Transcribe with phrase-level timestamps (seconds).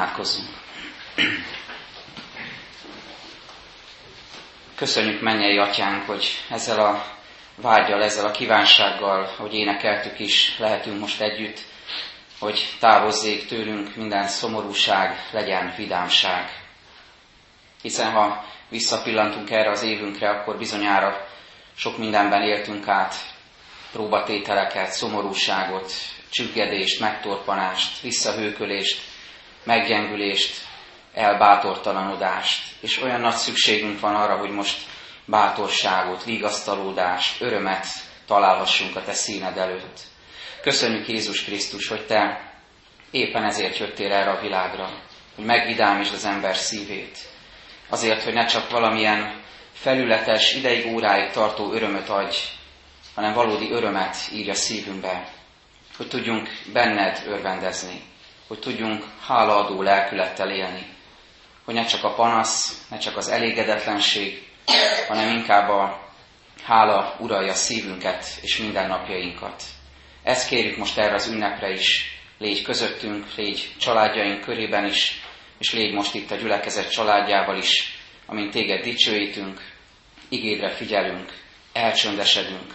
[0.00, 0.48] Imádkozzunk.
[4.74, 7.04] Köszönjük mennyei atyánk, hogy ezzel a
[7.56, 11.60] vágyal, ezzel a kívánsággal, hogy énekeltük is, lehetünk most együtt,
[12.38, 16.62] hogy távozzék tőlünk minden szomorúság, legyen vidámság.
[17.82, 21.26] Hiszen ha visszapillantunk erre az évünkre, akkor bizonyára
[21.76, 23.14] sok mindenben éltünk át
[23.92, 25.92] próbatételeket, szomorúságot,
[26.30, 29.09] csüggedést, megtorpanást, visszahőkölést,
[29.64, 30.68] meggyengülést,
[31.14, 34.82] elbátortalanodást, és olyan nagy szükségünk van arra, hogy most
[35.24, 37.86] bátorságot, vigasztalódást, örömet
[38.26, 40.00] találhassunk a Te színed előtt.
[40.62, 42.52] Köszönjük Jézus Krisztus, hogy Te
[43.10, 44.90] éppen ezért jöttél erre a világra,
[45.34, 47.18] hogy megvidámítsd az ember szívét.
[47.88, 49.42] Azért, hogy ne csak valamilyen
[49.72, 52.36] felületes, ideig, óráig tartó örömöt adj,
[53.14, 55.28] hanem valódi örömet írj a szívünkbe,
[55.96, 58.02] hogy tudjunk benned örvendezni,
[58.50, 60.86] hogy tudjunk hálaadó lelkülettel élni,
[61.64, 64.48] hogy ne csak a panasz, ne csak az elégedetlenség,
[65.08, 66.08] hanem inkább a
[66.62, 69.62] hála uralja szívünket és mindennapjainkat.
[70.22, 75.20] Ezt kérjük most erre az ünnepre is, légy közöttünk, légy családjaink körében is,
[75.58, 79.60] és légy most itt a gyülekezet családjával is, amint téged dicsőítünk,
[80.28, 81.32] igédre figyelünk,
[81.72, 82.74] elcsöndesedünk.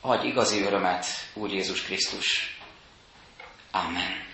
[0.00, 2.58] Adj igazi örömet, Úr Jézus Krisztus.
[3.70, 4.29] Amen.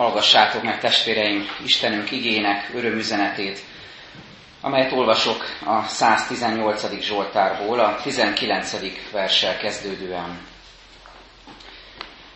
[0.00, 3.60] Hallgassátok meg, testvéreim, Istenünk igének örömüzenetét,
[4.60, 7.00] amelyet olvasok a 118.
[7.00, 8.76] Zsoltárból, a 19.
[9.12, 10.40] verssel kezdődően.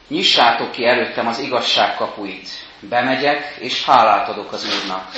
[0.08, 2.48] Nyissátok ki előttem az igazság kapuit,
[2.80, 5.10] bemegyek, és hálát adok az Úrnak.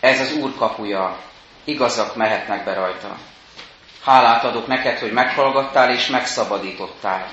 [0.00, 1.18] Ez az Úr kapuja,
[1.64, 3.16] igazak mehetnek be rajta.
[4.04, 7.28] Hálát adok neked, hogy meghallgattál és megszabadítottál.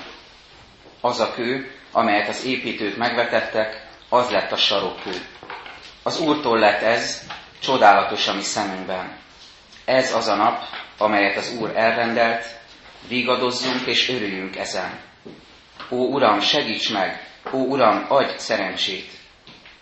[1.00, 5.10] Az a kő, amelyet az építők megvetettek, az lett a sarokkő.
[6.02, 7.26] Az Úrtól lett ez,
[7.60, 9.18] csodálatos a mi szemünkben.
[9.84, 10.62] Ez az a nap,
[10.98, 12.44] amelyet az Úr elrendelt,
[13.08, 15.00] vigadozzunk és örüljünk ezen.
[15.90, 17.26] Ó Uram, segíts meg!
[17.52, 19.10] Ó Uram, adj szerencsét!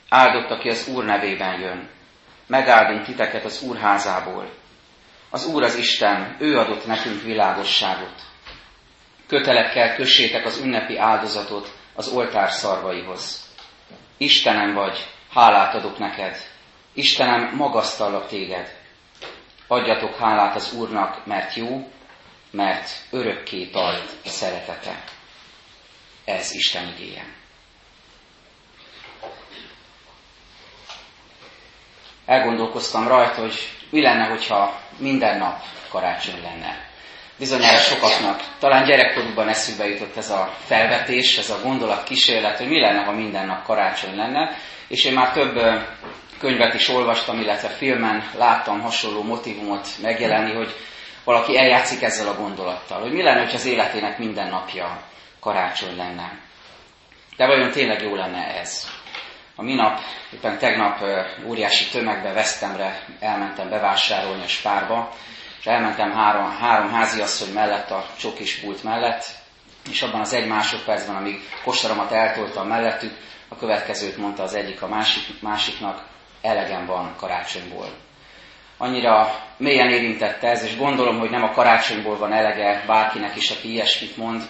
[0.09, 1.89] Áldott, aki az Úr nevében jön.
[2.47, 4.51] Megáldunk titeket az Úr házából.
[5.31, 8.15] Az Úr az Isten, ő adott nekünk világosságot.
[9.27, 13.48] Kötelekkel kössétek az ünnepi áldozatot az oltár szarvaihoz.
[14.19, 16.37] Istenem vagy, hálát adok neked,
[16.93, 18.77] Istenem, magasztallak téged.
[19.67, 21.91] Adjatok hálát az Úrnak, mert jó,
[22.51, 25.05] mert örökké tart szeretete.
[26.25, 27.25] Ez Isten igéje.
[32.27, 36.88] Elgondolkoztam rajta, hogy mi lenne, hogyha minden nap karácsony lenne.
[37.39, 42.81] Bizonyára sokaknak, talán gyerekkorukban eszükbe jutott ez a felvetés, ez a gondolat kísérlet, hogy mi
[42.81, 44.57] lenne, ha minden nap karácsony lenne,
[44.89, 45.59] és én már több
[46.39, 50.75] könyvet is olvastam, illetve filmen láttam hasonló motivumot megjelenni, hogy
[51.25, 55.03] valaki eljátszik ezzel a gondolattal, hogy mi lenne, hogy az életének minden napja
[55.41, 56.39] karácsony lenne.
[57.37, 58.87] De vajon tényleg jó lenne ez?
[59.57, 60.01] A minap,
[60.35, 61.05] éppen tegnap
[61.47, 65.13] óriási tömegbe, Vesztemre elmentem bevásárolni a spárba,
[65.61, 69.25] és elmentem három, három háziasszony mellett, a csokis pult mellett,
[69.91, 73.13] és abban az egy másodpercben, amíg kostaromat eltoltam mellettük,
[73.49, 76.07] a következőt mondta az egyik a másik, másiknak,
[76.43, 77.89] elegem van karácsonyból.
[78.77, 83.71] Annyira mélyen érintette ez, és gondolom, hogy nem a karácsonyból van elege bárkinek is, aki
[83.71, 84.43] ilyesmit mond,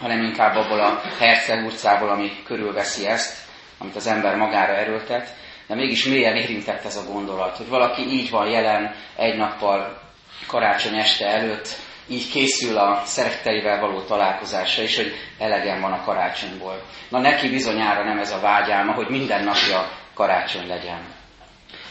[0.00, 3.44] hanem inkább abból a herceg utcából, ami körülveszi ezt,
[3.78, 5.34] amit az ember magára erőltet,
[5.66, 10.03] de mégis mélyen érintett ez a gondolat, hogy valaki így van jelen egy nappal
[10.54, 11.68] karácsony este előtt,
[12.08, 16.82] így készül a szeretteivel való találkozásra, és hogy elegem van a karácsonyból.
[17.08, 20.98] Na neki bizonyára nem ez a vágyálma, hogy minden napja karácsony legyen.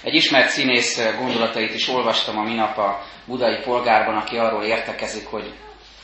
[0.04, 5.54] Egy ismert színész gondolatait is olvastam a minap a budai polgárban, aki arról értekezik, hogy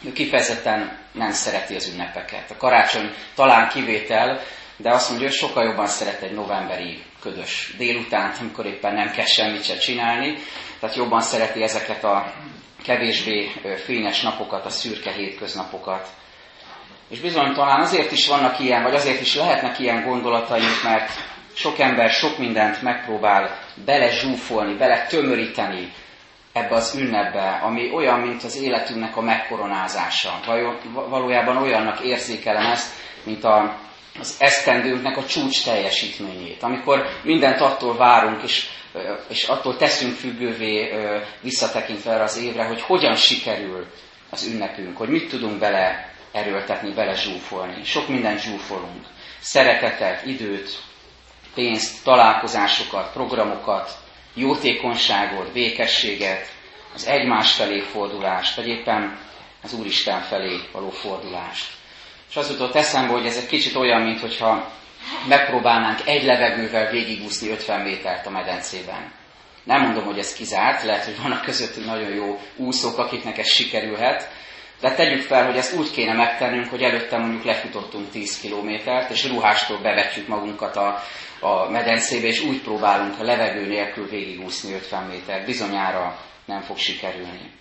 [0.06, 2.52] ő kifejezetten nem szereti az ünnepeket.
[2.52, 4.42] A karácsony talán kivétel,
[4.78, 9.26] de azt mondja, hogy sokkal jobban szeret egy novemberi ködös délután, amikor éppen nem kell
[9.26, 10.38] semmit se csinálni,
[10.80, 12.34] tehát jobban szereti ezeket a
[12.84, 13.52] kevésbé
[13.84, 16.08] fényes napokat, a szürke hétköznapokat.
[17.10, 21.12] És bizony talán azért is vannak ilyen, vagy azért is lehetnek ilyen gondolataink, mert
[21.54, 25.92] sok ember sok mindent megpróbál bele zsúfolni, bele tömöríteni
[26.54, 30.40] ebbe az ünnepbe, ami olyan, mint az életünknek a megkoronázása.
[30.94, 32.94] Valójában olyannak érzékelem ezt,
[33.24, 33.76] mint a,
[34.20, 36.64] az esztendőnknek a csúcs teljesítményét.
[36.64, 38.68] Amikor mindent attól várunk, és,
[39.30, 40.92] és attól teszünk függővé
[41.42, 43.86] visszatekintve erre az évre, hogy hogyan sikerül
[44.30, 47.84] az ünnepünk, hogy mit tudunk bele erőltetni, bele zsúfolni.
[47.84, 49.06] Sok mindent zsúfolunk.
[49.40, 50.82] Szeretetet, időt,
[51.56, 53.92] pénzt, találkozásokat, programokat,
[54.34, 56.48] jótékonyságot, békességet,
[56.94, 59.20] az egymás felé fordulást, vagy éppen
[59.64, 61.79] az Úristen felé való fordulást.
[62.30, 64.72] És az jutott eszembe, hogy ez egy kicsit olyan, mintha
[65.28, 69.12] megpróbálnánk egy levegővel végigúszni 50 métert a medencében.
[69.64, 74.30] Nem mondom, hogy ez kizárt, lehet, hogy vannak közöttünk nagyon jó úszók, akiknek ez sikerülhet,
[74.82, 79.28] de tegyük fel, hogy ezt úgy kéne megtennünk, hogy előtte mondjuk lefutottunk 10 kilométert, és
[79.28, 81.04] ruhástól bevetjük magunkat a,
[81.40, 85.46] a medencébe, és úgy próbálunk a levegő nélkül végigúszni 50 méter.
[85.46, 87.52] Bizonyára nem fog sikerülni.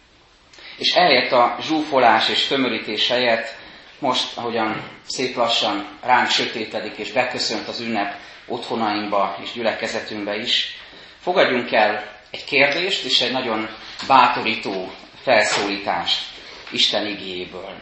[0.76, 3.56] És eljött a zsúfolás és tömörítés helyett,
[3.98, 8.14] most, ahogyan szép lassan ránk sötétedik, és beköszönt az ünnep
[8.46, 10.76] otthonainkba és gyülekezetünkbe is,
[11.18, 13.68] fogadjunk el egy kérdést és egy nagyon
[14.06, 16.22] bátorító felszólítást
[16.70, 17.74] Isten igéjéből.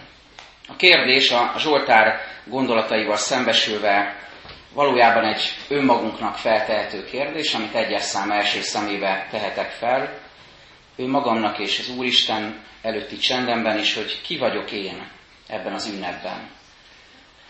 [0.69, 4.25] A kérdés a Zsoltár gondolataival szembesülve
[4.73, 10.19] valójában egy önmagunknak feltehető kérdés, amit egyes szám első szemébe tehetek fel,
[10.97, 15.11] ő magamnak és az Úristen előtti csendemben is, hogy ki vagyok én
[15.49, 16.51] ebben az ünnepben.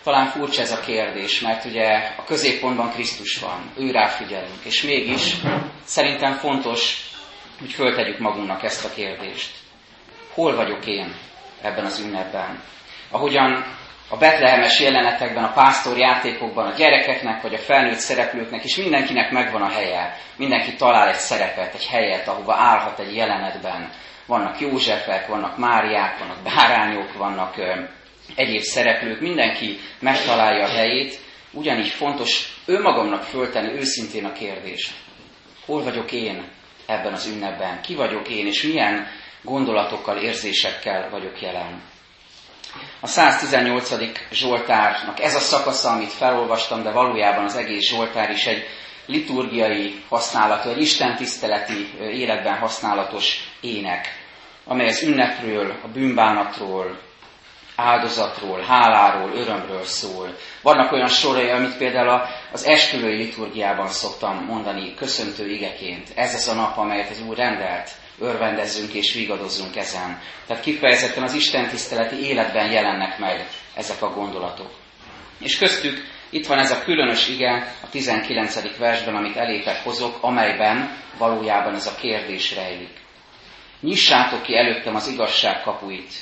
[0.03, 5.35] Talán furcsa ez a kérdés, mert ugye a középpontban Krisztus van, ő ráfigyelünk, és mégis
[5.85, 7.11] szerintem fontos,
[7.59, 9.51] hogy föltegyük magunknak ezt a kérdést.
[10.35, 11.15] Hol vagyok én
[11.63, 12.63] ebben az ünnepben?
[13.11, 13.65] Ahogyan
[14.09, 19.63] a betlehemes jelenetekben, a pásztor játékokban, a gyerekeknek vagy a felnőtt szereplőknek is mindenkinek megvan
[19.63, 20.17] a helye.
[20.37, 23.91] Mindenki talál egy szerepet, egy helyet, ahova állhat egy jelenetben.
[24.27, 27.55] Vannak Józsefek, vannak Máriák, vannak bárányok, vannak
[28.35, 29.21] egyéb szereplők.
[29.21, 31.19] Mindenki megtalálja a helyét.
[31.53, 34.95] Ugyanígy fontos önmagamnak föltenni őszintén a kérdést.
[35.67, 36.49] Hol vagyok én
[36.87, 37.81] ebben az ünnepben?
[37.83, 39.07] Ki vagyok én, és milyen
[39.43, 41.83] gondolatokkal, érzésekkel vagyok jelen?
[43.01, 43.93] A 118.
[44.33, 48.65] Zsoltárnak ez a szakasza, amit felolvastam, de valójában az egész Zsoltár is egy
[49.07, 54.09] liturgiai használatú, egy istentiszteleti életben használatos ének,
[54.65, 56.99] amely az ünnepről, a bűnbánatról,
[57.77, 60.37] áldozatról, háláról, örömről szól.
[60.63, 62.23] Vannak olyan sorai, amit például
[62.53, 66.09] az esküvői liturgiában szoktam mondani köszöntő igeként.
[66.15, 70.21] Ez az a nap, amelyet az Úr rendelt örvendezzünk és vigadozzunk ezen.
[70.47, 74.71] Tehát kifejezetten az Isten tiszteleti életben jelennek meg ezek a gondolatok.
[75.39, 78.77] És köztük Itt van ez a különös ige a 19.
[78.79, 83.06] versben, amit elétek hozok, amelyben valójában ez a kérdés rejlik.
[83.81, 86.13] Nyissátok ki előttem az igazság kapuit.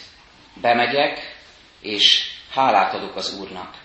[0.61, 1.37] Bemegyek,
[1.80, 3.82] és hálát adok az Úrnak.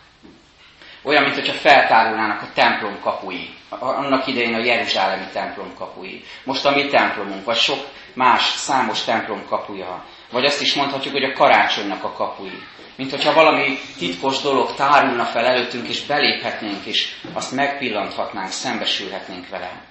[1.04, 3.50] Olyan, mintha feltárulnának a templom kapui.
[3.70, 6.24] Annak idején a Jeruzsálemi templom kapui.
[6.44, 10.06] Most a mi templomunk, vagy sok más számos templom kapuja.
[10.32, 12.64] Vagy azt is mondhatjuk, hogy a karácsonynak a kapui.
[12.96, 19.89] Mint hogyha valami titkos dolog tárulna fel előttünk, és beléphetnénk, és azt megpillanthatnánk, szembesülhetnénk vele.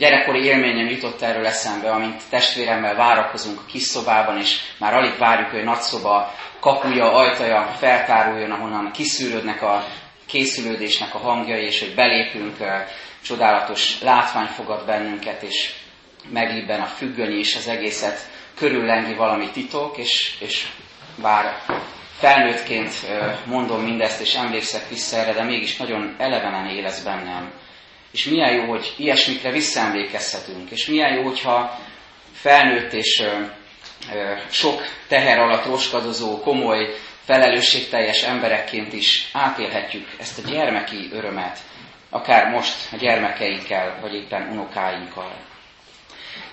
[0.00, 5.50] Gyerekkori élményem jutott erről eszembe, amint testvéremmel várakozunk a kis szobában, és már alig várjuk,
[5.50, 9.84] hogy nagyszoba kapuja, ajtaja feltáruljon, ahonnan kiszűrődnek a
[10.26, 12.56] készülődésnek a hangjai, és hogy belépünk,
[13.22, 15.72] csodálatos látvány fogad bennünket, és
[16.28, 20.66] meglibben a függöny is, az egészet körüllengi valami titok, és, és
[21.22, 21.62] bár
[22.18, 22.94] felnőttként
[23.46, 27.52] mondom mindezt, és emlékszek vissza erre, de mégis nagyon elevenen élez bennem.
[28.12, 31.78] És milyen jó, hogy ilyesmikre visszaemlékezhetünk, és milyen jó, hogyha
[32.32, 33.22] felnőtt és
[34.50, 41.58] sok teher alatt roskadozó, komoly, felelősségteljes emberekként is átélhetjük ezt a gyermeki örömet,
[42.10, 45.32] akár most a gyermekeinkkel, vagy éppen unokáinkkal.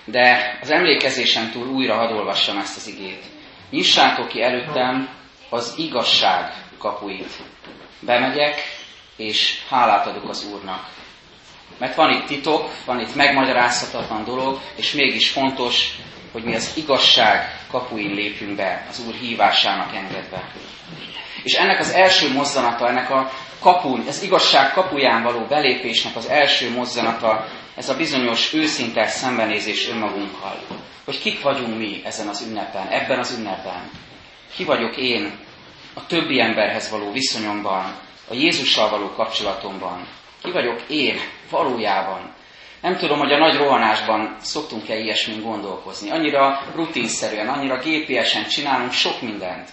[0.04, 3.24] De az emlékezésen túl újra hadd olvassam ezt az igét.
[3.70, 5.08] Nyissátok ki előttem
[5.50, 7.32] az igazság kapuit.
[8.00, 8.54] Bemegyek,
[9.16, 10.88] és hálát adok az Úrnak.
[11.78, 15.96] Mert van itt titok, van itt megmagyarázhatatlan dolog, és mégis fontos,
[16.32, 20.50] hogy mi az igazság kapuin lépjünk be, az Úr hívásának engedve.
[21.42, 23.30] És ennek az első mozzanata, ennek a
[23.60, 30.60] kapun, az igazság kapuján való belépésnek az első mozzanata, ez a bizonyos őszinte szembenézés önmagunkkal.
[31.04, 33.90] Hogy kik vagyunk mi ezen az ünnepen, ebben az ünnepben.
[34.54, 35.32] Ki vagyok én
[35.94, 37.94] a többi emberhez való viszonyomban,
[38.30, 40.06] a Jézussal való kapcsolatomban.
[40.48, 42.34] Ki vagyok én valójában
[42.80, 46.10] nem tudom, hogy a nagy rohanásban szoktunk-e ilyesmin gondolkozni.
[46.10, 49.68] Annyira rutinszerűen, annyira gépiesen csinálunk sok mindent.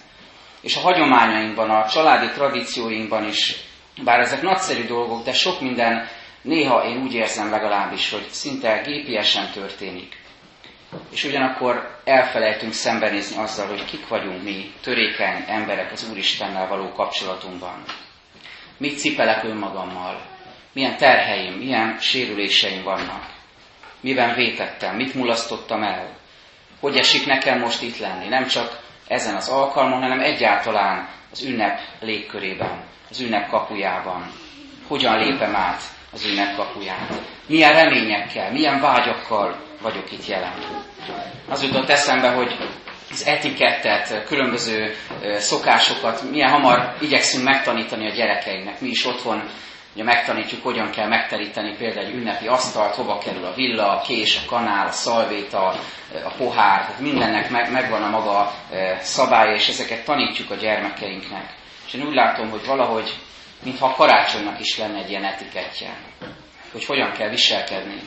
[0.60, 3.56] És a hagyományainkban, a családi tradícióinkban is,
[4.04, 6.08] bár ezek nagyszerű dolgok, de sok minden
[6.42, 10.20] néha én úgy érzem legalábbis, hogy szinte gépiesen történik.
[11.10, 17.82] És ugyanakkor elfelejtünk szembenézni azzal, hogy kik vagyunk mi, törékeny emberek az Úristennel való kapcsolatunkban.
[18.78, 20.35] Mit cipelek önmagammal?
[20.76, 23.24] Milyen terheim, milyen sérüléseim vannak.
[24.00, 26.08] Miben vétettem, mit mulasztottam el.
[26.80, 31.80] Hogy esik nekem most itt lenni, nem csak ezen az alkalmon, hanem egyáltalán az ünnep
[32.00, 34.30] légkörében, az ünnep kapujában.
[34.88, 37.08] Hogyan lépem át az ünnep kapuján.
[37.46, 40.54] Milyen reményekkel, milyen vágyakkal vagyok itt jelen.
[41.48, 42.56] Az jutott eszembe, hogy
[43.10, 44.94] az etikettet, különböző
[45.36, 48.80] szokásokat milyen hamar igyekszünk megtanítani a gyerekeinknek.
[48.80, 49.48] Mi is otthon
[49.96, 54.40] Ugye megtanítjuk, hogyan kell megteríteni például egy ünnepi asztalt, hova kerül a villa, a kés,
[54.44, 55.66] a kanál, a szalvéta,
[56.24, 61.54] a pohár, tehát mindennek meg, megvan a maga e, szabálya, és ezeket tanítjuk a gyermekeinknek.
[61.86, 63.14] És én úgy látom, hogy valahogy,
[63.62, 65.96] mintha a karácsonynak is lenne egy ilyen etikettje,
[66.72, 68.00] hogy hogyan kell viselkedni,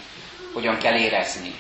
[0.54, 1.52] hogyan kell érezni.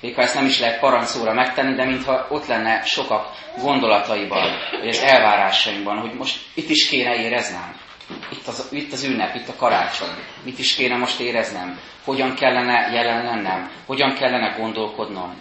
[0.00, 3.26] Még ha ezt nem is lehet parancszóra megtenni, de mintha ott lenne sokak
[3.60, 4.50] gondolataiban,
[4.80, 7.81] vagy az elvárásainkban, hogy most itt is kéne éreznem
[8.30, 10.14] itt az, itt az ünnep, itt a karácsony.
[10.44, 11.80] Mit is kéne most éreznem?
[12.04, 13.70] Hogyan kellene jelen lennem?
[13.86, 15.40] Hogyan kellene gondolkodnom?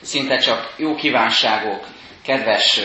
[0.00, 1.86] Szinte csak jó kívánságok,
[2.22, 2.80] kedves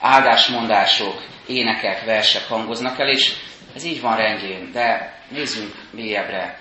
[0.00, 3.32] áldásmondások, énekek, versek hangoznak el, és
[3.74, 6.58] ez így van rendjén, de nézzünk mélyebbre.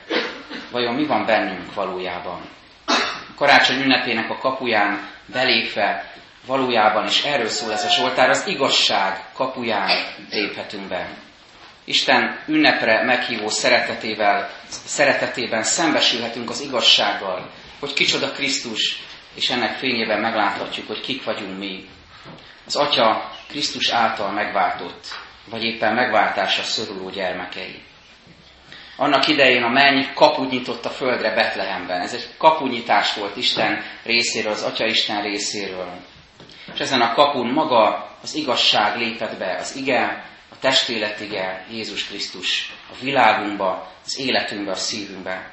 [0.72, 2.42] Vajon mi van bennünk valójában?
[2.86, 6.12] A karácsony ünnepének a kapuján belépve
[6.46, 9.90] valójában, és erről szól ez a Zsoltár, az igazság kapuján
[10.30, 11.10] léphetünk be.
[11.92, 14.50] Isten ünnepre meghívó szeretetével,
[14.86, 19.04] szeretetében szembesülhetünk az igazsággal, hogy kicsoda Krisztus,
[19.36, 21.88] és ennek fényében megláthatjuk, hogy kik vagyunk mi.
[22.66, 25.06] Az Atya Krisztus által megváltott,
[25.50, 27.82] vagy éppen megváltásra szoruló gyermekei.
[28.96, 32.02] Annak idején a menny kaput nyitott a földre Betlehemben.
[32.02, 35.90] Ez egy kapunyitás volt Isten részéről, az Atya Isten részéről.
[36.74, 40.31] És ezen a kapun maga az igazság lépett be, az ige,
[40.62, 45.51] testéletige Jézus Krisztus a világunkba, az életünkbe, a szívünkbe.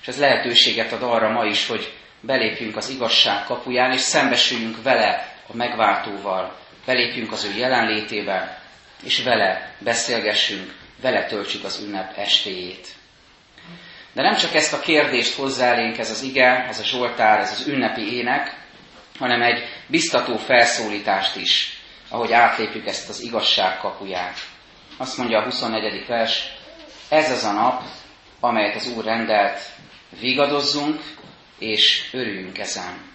[0.00, 5.34] És ez lehetőséget ad arra ma is, hogy belépjünk az igazság kapuján, és szembesüljünk vele,
[5.46, 8.62] a megváltóval, belépjünk az ő jelenlétébe,
[9.04, 12.88] és vele beszélgessünk, vele töltsük az ünnep estéjét.
[14.12, 17.66] De nem csak ezt a kérdést hozzálénk ez az ige, ez a Zsoltár, ez az
[17.66, 18.58] ünnepi ének,
[19.18, 21.79] hanem egy biztató felszólítást is,
[22.10, 24.38] ahogy átlépjük ezt az igazság kapuját.
[24.96, 26.06] Azt mondja a 24.
[26.06, 26.52] vers,
[27.08, 27.82] ez az a nap,
[28.40, 29.60] amelyet az Úr rendelt,
[30.20, 31.00] vigadozzunk
[31.58, 33.08] és örüljünk ezen.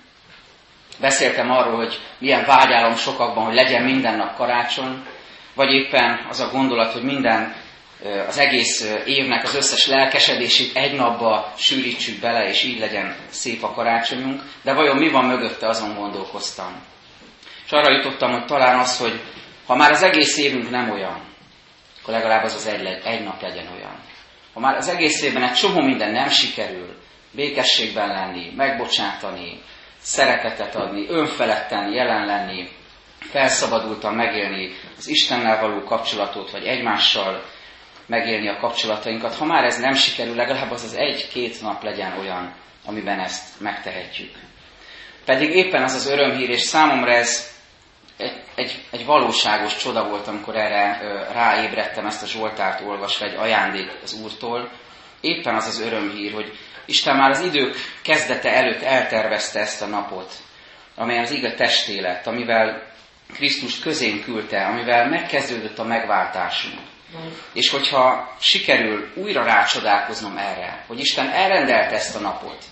[1.00, 5.06] Beszéltem arról, hogy milyen vágyálom sokakban, hogy legyen minden nap karácsony,
[5.54, 7.56] vagy éppen az a gondolat, hogy minden
[8.28, 13.72] az egész évnek az összes lelkesedését egy napba sűrítsük bele, és így legyen szép a
[13.72, 14.42] karácsonyunk.
[14.64, 16.84] De vajon mi van mögötte, azon gondolkoztam.
[17.66, 19.22] És arra jutottam, hogy talán az, hogy
[19.66, 21.22] ha már az egész évünk nem olyan,
[22.02, 24.00] akkor legalább az az egy, egy nap legyen olyan.
[24.54, 26.96] Ha már az egész évben egy csomó minden nem sikerül,
[27.32, 29.62] békességben lenni, megbocsátani,
[29.98, 32.70] szeretetet adni, önfeledten jelen lenni,
[33.20, 37.44] felszabadultan megélni az Istennel való kapcsolatot, vagy egymással
[38.06, 39.36] megélni a kapcsolatainkat.
[39.36, 42.56] Ha már ez nem sikerül, legalább az az egy-két nap legyen olyan,
[42.86, 44.32] amiben ezt megtehetjük.
[45.26, 47.55] Pedig éppen az az örömhír, és számomra ez
[48.18, 51.00] egy, egy, egy valóságos csoda volt, amikor erre
[51.32, 54.72] ráébredtem ezt a Zsoltárt olvasva, egy ajándék az Úrtól.
[55.22, 60.34] Éppen az az örömhír, hogy Isten már az idők kezdete előtt eltervezte ezt a napot,
[60.96, 62.94] amely az ige testélet, amivel
[63.34, 66.80] Krisztust közén küldte, amivel megkezdődött a megváltásunk.
[67.54, 72.66] És hogyha sikerül újra rácsodálkoznom erre, hogy Isten elrendelte ezt a napot,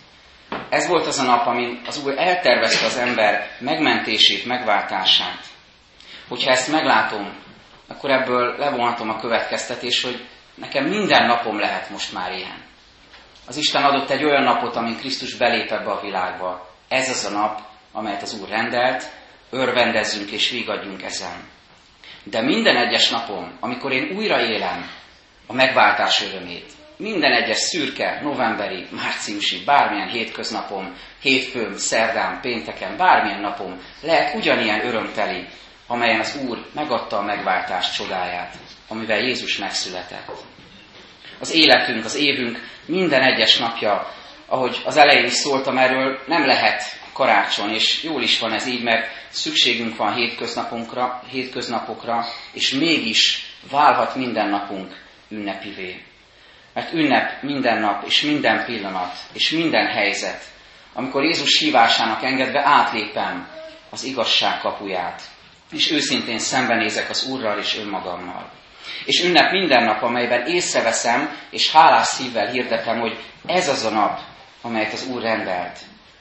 [0.70, 5.39] ez volt az a nap, amin az Úr eltervezte az ember megmentését, megváltását.
[6.28, 7.34] Hogyha ezt meglátom,
[7.88, 12.62] akkor ebből levonhatom a következtetés, hogy nekem minden napom lehet most már ilyen.
[13.48, 16.70] Az Isten adott egy olyan napot, amin Krisztus belép ebbe a világba.
[16.88, 17.62] Ez az a nap,
[17.92, 19.04] amelyet az Úr rendelt,
[19.50, 21.52] örvendezzünk és vigadjunk ezen.
[22.24, 24.89] De minden egyes napom, amikor én újra élem
[25.48, 26.72] a megváltás örömét,
[27.04, 35.48] minden egyes szürke, novemberi, márciusi, bármilyen hétköznapom, hétfőn, szerdán, pénteken, bármilyen napom lehet ugyanilyen örömteli,
[35.88, 38.56] amelyen az Úr megadta a megváltás csodáját,
[38.88, 40.32] amivel Jézus megszületett.
[41.39, 44.08] Az életünk, az évünk minden egyes napja,
[44.46, 48.84] ahogy az elején is szóltam erről, nem lehet karácsony, és jól is van ez így,
[48.84, 56.12] mert szükségünk van hétköznapokra, hétköznapokra és mégis válhat minden napunk ünnepivé.
[56.74, 60.44] Mert ünnep minden nap, és minden pillanat, és minden helyzet,
[60.94, 63.48] amikor Jézus hívásának engedve átlépem
[63.90, 65.22] az igazság kapuját,
[65.72, 68.52] és őszintén szembenézek az Úrral és önmagammal.
[69.06, 74.20] És ünnep minden nap, amelyben észreveszem, és hálás szívvel hirdetem, hogy ez az a nap,
[74.62, 75.80] amelyet az Úr rendelt.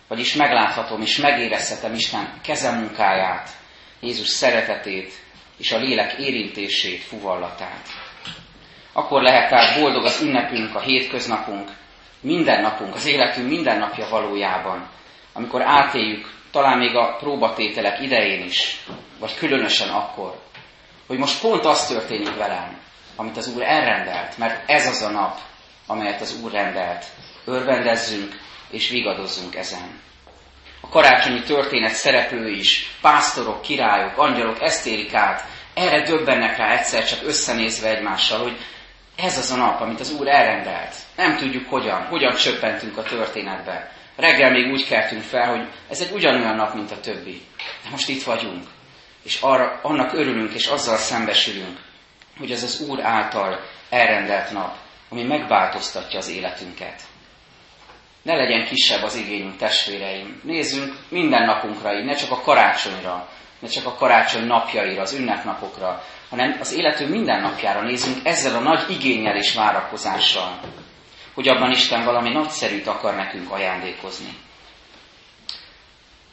[0.08, 3.48] Vagyis megláthatom és megérezhetem Isten kezemunkáját,
[4.00, 5.12] Jézus szeretetét
[5.58, 8.01] és a lélek érintését, fuvallatát.
[8.92, 11.70] Akkor lehet tehát boldog az ünnepünk, a hétköznapunk,
[12.20, 14.88] minden napunk, az életünk minden napja valójában,
[15.32, 18.84] amikor átéljük talán még a próbatételek idején is,
[19.18, 20.40] vagy különösen akkor,
[21.06, 22.78] hogy most pont az történik velem,
[23.16, 25.38] amit az Úr elrendelt, mert ez az a nap,
[25.86, 27.04] amelyet az Úr rendelt.
[27.44, 30.00] Örvendezzünk és vigadozzunk ezen.
[30.80, 37.04] A karácsonyi történet szereplői is, pásztorok, királyok, angyalok ezt érik át, erre döbbennek rá egyszer
[37.04, 38.56] csak összenézve egymással, hogy
[39.16, 40.94] ez az a nap, amit az Úr elrendelt.
[41.16, 43.92] Nem tudjuk hogyan, hogyan csöppentünk a történetbe.
[44.16, 47.42] Reggel még úgy keltünk fel, hogy ez egy ugyanolyan nap, mint a többi.
[47.84, 48.62] De most itt vagyunk
[49.22, 51.78] és arra, annak örülünk, és azzal szembesülünk,
[52.38, 54.76] hogy ez az Úr által elrendelt nap,
[55.08, 57.00] ami megváltoztatja az életünket.
[58.22, 60.40] Ne legyen kisebb az igényünk, testvéreim.
[60.44, 63.28] Nézzünk minden napunkra így, ne csak a karácsonyra,
[63.62, 68.60] ne csak a karácsony napjaira, az ünnepnapokra, hanem az életünk minden napjára nézzünk ezzel a
[68.60, 70.60] nagy igényel és várakozással,
[71.34, 74.36] hogy abban Isten valami nagyszerűt akar nekünk ajándékozni.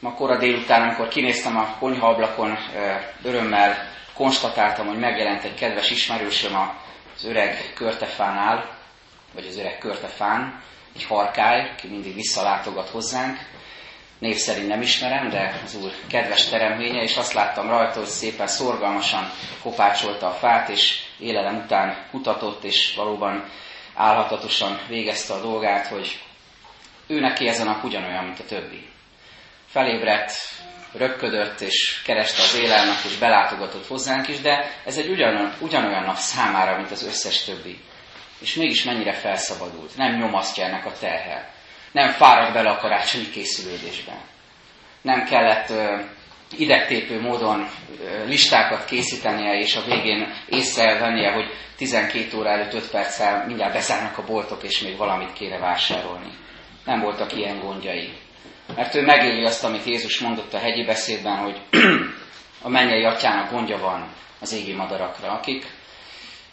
[0.00, 2.58] Ma kora délután, amikor kinéztem a konyhaablakon,
[3.22, 6.54] örömmel konstatáltam, hogy megjelent egy kedves ismerősöm
[7.14, 8.78] az öreg körtefánál,
[9.34, 10.62] vagy az öreg körtefán,
[10.94, 13.38] egy harkály, aki mindig visszalátogat hozzánk.
[14.20, 18.46] Név szerint nem ismerem, de az úr kedves teremtménye, és azt láttam rajta, hogy szépen
[18.46, 19.30] szorgalmasan
[19.62, 23.44] kopácsolta a fát, és élelem után kutatott, és valóban
[23.94, 26.18] álhatatosan végezte a dolgát, hogy
[27.06, 28.88] ő neki ezen a ugyanolyan, mint a többi
[29.66, 30.32] felébredt,
[30.92, 36.16] röpködött és kereste az élelmet, és belátogatott hozzánk is, de ez egy ugyanolyan, ugyanolyan nap
[36.16, 37.80] számára, mint az összes többi.
[38.38, 39.96] És mégis mennyire felszabadult.
[39.96, 41.52] Nem nyomasztja ennek a terhe.
[41.92, 44.12] Nem fárad bele a karácsonyi készülődésbe.
[45.02, 45.72] Nem kellett
[46.58, 47.68] idegtépő módon
[48.26, 54.24] listákat készítenie, és a végén észrevennie, hogy 12 óra előtt 5 perccel mindjárt bezárnak a
[54.24, 56.32] boltok, és még valamit kéne vásárolni.
[56.84, 58.12] Nem voltak ilyen gondjai.
[58.76, 61.60] Mert ő megéli azt, amit Jézus mondott a hegyi beszédben, hogy
[62.62, 64.08] a mennyei atyának gondja van
[64.40, 65.66] az égi madarakra, akik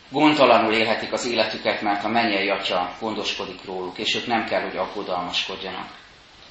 [0.10, 4.78] gondtalanul élhetik az életüket, mert a mennyei atya gondoskodik róluk, és ők nem kell, hogy
[4.78, 5.88] aggodalmaskodjanak.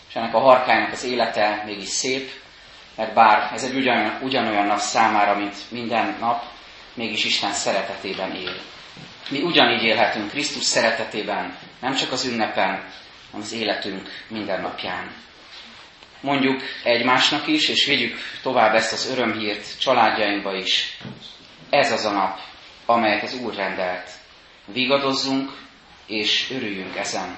[0.09, 2.31] És ennek a harkánynak az élete mégis szép,
[2.97, 6.43] mert bár ez egy ugyan, ugyanolyan nap számára, mint minden nap,
[6.95, 8.55] mégis Isten szeretetében él.
[9.31, 12.71] Mi ugyanígy élhetünk Krisztus szeretetében, nem csak az ünnepen,
[13.31, 15.11] hanem az életünk minden napján.
[16.21, 20.99] Mondjuk egymásnak is, és vigyük tovább ezt az örömhírt családjainkba is.
[21.71, 22.39] Ez az a nap,
[22.87, 24.11] amelyet az Úr rendelt.
[24.67, 25.51] Vigadozzunk
[26.07, 27.37] és örüljünk ezen.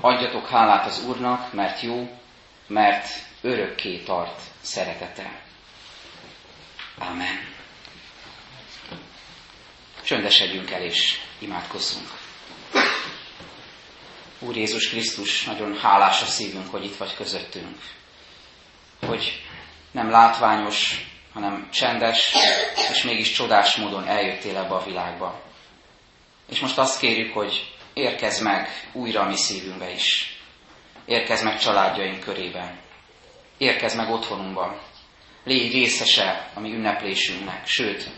[0.00, 2.18] Adjatok hálát az Úrnak, mert jó,
[2.66, 3.08] mert
[3.40, 5.42] örökké tart szeretete.
[6.98, 7.50] Amen.
[10.04, 12.08] Csöndesedjünk el és imádkozzunk.
[14.38, 17.78] Úr Jézus Krisztus, nagyon hálás a szívünk, hogy itt vagy közöttünk.
[19.06, 19.42] Hogy
[19.90, 22.34] nem látványos, hanem csendes,
[22.92, 25.40] és mégis csodás módon eljöttél ebbe a világba.
[26.48, 30.36] És most azt kérjük, hogy érkezz meg újra a mi szívünkbe is.
[31.04, 32.78] Érkezz meg családjaink körében.
[33.58, 34.80] Érkezz meg otthonunkban.
[35.44, 37.66] Légy részese a mi ünneplésünknek.
[37.66, 38.10] Sőt,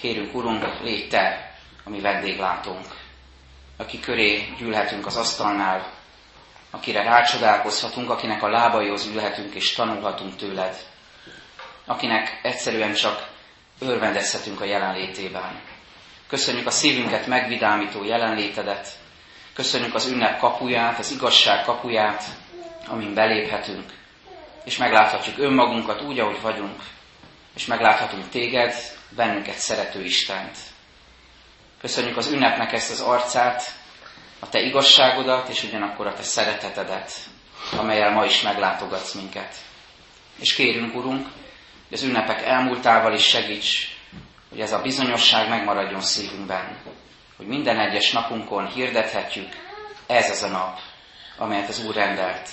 [0.00, 2.86] kérünk, Urunk, légy Te a mi vendéglátónk,
[3.76, 5.92] aki köré gyűlhetünk az asztalnál,
[6.70, 10.76] akire rácsodálkozhatunk, akinek a lábaihoz ülhetünk és tanulhatunk tőled,
[11.88, 13.28] akinek egyszerűen csak
[13.78, 15.60] örvendezhetünk a jelenlétében.
[16.28, 18.88] Köszönjük a szívünket megvidámító jelenlétedet,
[19.54, 22.22] köszönjük az ünnep kapuját, az igazság kapuját,
[22.86, 23.92] amin beléphetünk,
[24.64, 26.82] és megláthatjuk önmagunkat úgy, ahogy vagyunk,
[27.54, 28.74] és megláthatunk téged,
[29.08, 30.56] bennünket szerető Istent.
[31.80, 33.62] Köszönjük az ünnepnek ezt az arcát,
[34.38, 37.12] a te igazságodat, és ugyanakkor a te szeretetedet,
[37.78, 39.54] amelyel ma is meglátogatsz minket.
[40.40, 41.28] És kérünk, Urunk,
[41.88, 43.96] hogy az ünnepek elmúltával is segíts,
[44.50, 46.76] hogy ez a bizonyosság megmaradjon szívünkben,
[47.36, 49.48] hogy minden egyes napunkon hirdethetjük,
[50.06, 50.78] ez az a nap,
[51.36, 52.48] amelyet az Úr rendelt.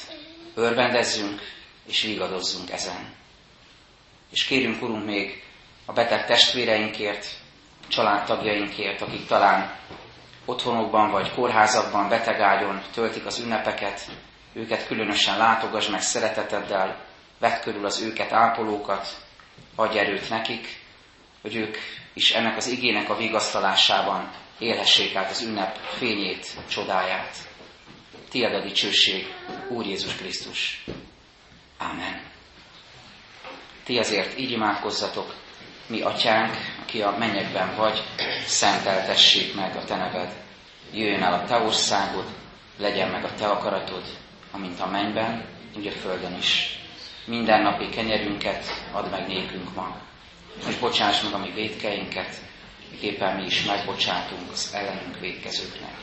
[0.55, 1.41] Örvendezzünk
[1.87, 3.13] és vigadozzunk ezen.
[4.31, 5.43] És kérünk, Urunk, még
[5.85, 7.27] a beteg testvéreinkért,
[7.87, 9.75] családtagjainkért, akik talán
[10.45, 14.01] otthonokban vagy kórházakban, betegágyon töltik az ünnepeket,
[14.53, 16.97] őket különösen látogass meg szereteteddel,
[17.39, 19.24] vedd körül az őket ápolókat,
[19.75, 20.79] adj erőt nekik,
[21.41, 21.77] hogy ők
[22.13, 27.37] is ennek az igének a vigasztalásában élhessék át az ünnep fényét, csodáját.
[28.29, 29.33] Tied a dicsőség,
[29.69, 30.83] Úr Jézus Krisztus.
[31.77, 32.21] Amen.
[33.83, 35.35] Ti azért így imádkozzatok,
[35.87, 38.03] mi atyánk, aki a mennyekben vagy,
[38.45, 40.33] szenteltessék meg a te neved.
[40.93, 42.25] Jöjjön el a te országod,
[42.77, 44.03] legyen meg a te akaratod,
[44.51, 45.45] amint a mennyben,
[45.77, 46.79] úgy a földön is.
[47.25, 49.97] Minden napi kenyerünket add meg nékünk ma,
[50.67, 52.35] és bocsáss meg a mi védkeinket,
[52.91, 55.93] miképpen mi is megbocsátunk az ellenünk védkezőknek.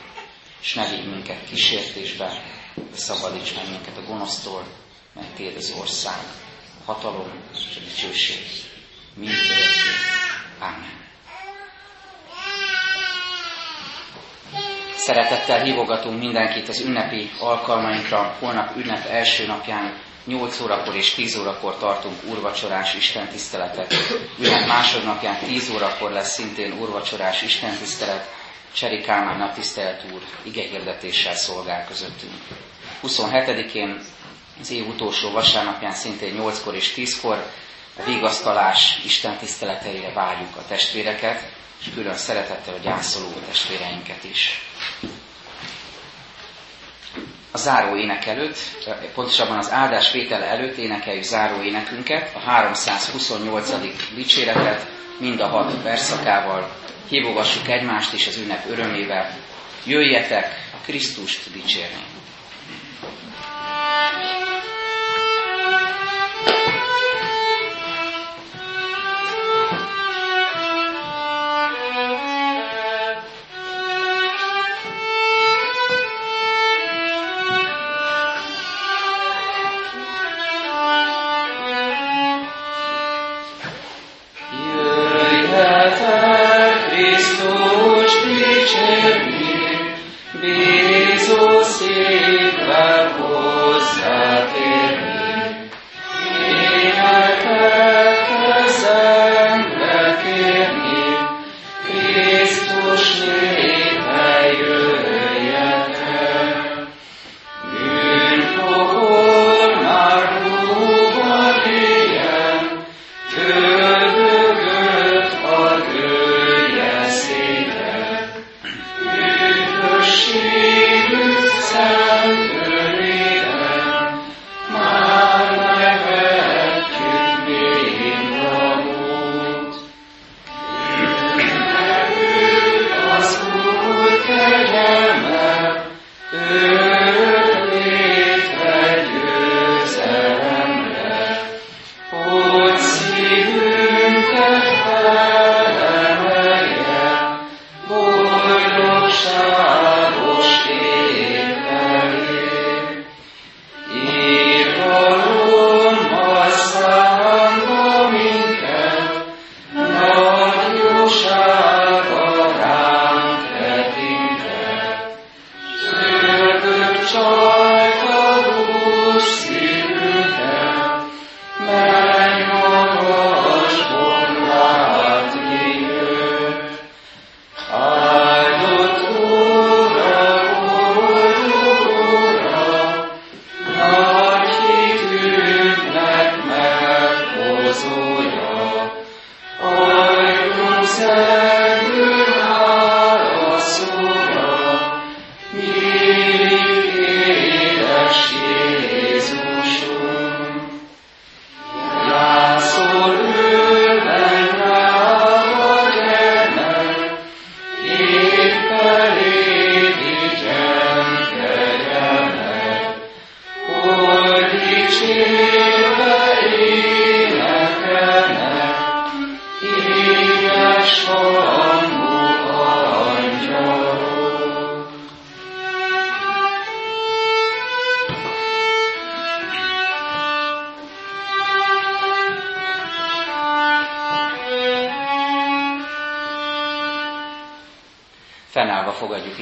[0.61, 2.41] És ne vigy minket kísértésbe,
[2.75, 4.63] de szabadíts meg minket a gonosztól,
[5.13, 6.19] mert Téd az ország,
[6.85, 8.37] a hatalom és a dicsőség.
[10.59, 11.01] Amen.
[14.95, 18.35] Szeretettel hívogatunk mindenkit az ünnepi alkalmainkra.
[18.39, 19.93] Holnap ünnep első napján
[20.25, 23.93] 8 órakor és 10 órakor tartunk úrvacsorás istentiszteletet.
[24.39, 28.29] Ünnep másodnapján 10 órakor lesz szintén úrvacsorás istentisztelet.
[28.73, 32.33] Cseri Kálmán naptisztelt úr igehirdetéssel szolgál közöttünk.
[33.03, 34.01] 27-én
[34.61, 37.51] az év utolsó vasárnapján szintén 8-kor és 10-kor
[37.97, 44.61] a vigasztalás Isten tiszteleteire várjuk a testvéreket, és külön szeretettel a gyászoló testvéreinket is.
[47.55, 48.57] A záró ének előtt,
[49.13, 53.71] pontosabban az áldás vétele előtt énekeljük záró énekünket, a 328.
[54.15, 54.87] dicséretet,
[55.19, 56.69] mind a hat verszakával,
[57.09, 59.37] hívogassuk egymást is az ünnep örömével,
[59.85, 62.12] jöjjetek Krisztust dicsérni.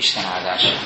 [0.02, 0.78] Isten áldása.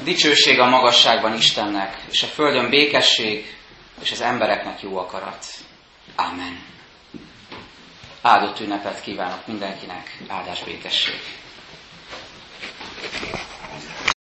[0.00, 3.56] A Dicsőség a magasságban Istennek, és a földön békesség,
[4.02, 5.46] és az embereknek jó akarat.
[6.16, 6.64] Amen.
[8.22, 11.20] Áldott ünnepet kívánok mindenkinek, áldás békesség.